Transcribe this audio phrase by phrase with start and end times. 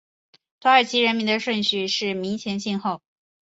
[0.59, 3.03] 土耳其人名的顺序是名前姓后。